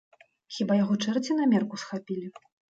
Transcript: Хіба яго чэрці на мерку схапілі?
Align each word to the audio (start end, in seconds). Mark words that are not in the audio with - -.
Хіба 0.55 0.77
яго 0.83 0.97
чэрці 1.05 1.39
на 1.43 1.47
мерку 1.53 1.83
схапілі? 1.85 2.27